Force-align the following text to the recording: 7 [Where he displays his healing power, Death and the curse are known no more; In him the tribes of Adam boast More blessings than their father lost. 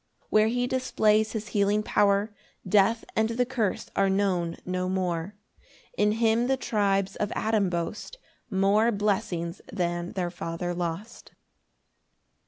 7 0.21 0.27
[Where 0.31 0.47
he 0.47 0.65
displays 0.65 1.33
his 1.33 1.49
healing 1.49 1.83
power, 1.83 2.33
Death 2.67 3.05
and 3.15 3.29
the 3.29 3.45
curse 3.45 3.85
are 3.95 4.09
known 4.09 4.57
no 4.65 4.89
more; 4.89 5.35
In 5.95 6.13
him 6.13 6.47
the 6.47 6.57
tribes 6.57 7.15
of 7.17 7.31
Adam 7.35 7.69
boast 7.69 8.17
More 8.49 8.91
blessings 8.91 9.61
than 9.71 10.13
their 10.13 10.31
father 10.31 10.73
lost. 10.73 11.33